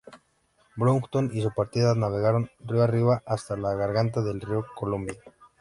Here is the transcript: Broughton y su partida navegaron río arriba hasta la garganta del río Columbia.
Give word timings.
Broughton 0.77 1.29
y 1.31 1.43
su 1.43 1.53
partida 1.53 1.93
navegaron 1.93 2.49
río 2.65 2.81
arriba 2.81 3.21
hasta 3.27 3.55
la 3.55 3.75
garganta 3.75 4.21
del 4.23 4.41
río 4.41 4.65
Columbia. 4.75 5.19